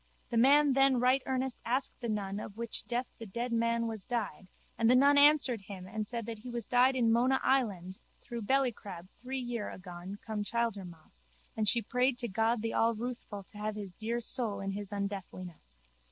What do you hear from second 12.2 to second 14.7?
God the Allruthful to have his dear soul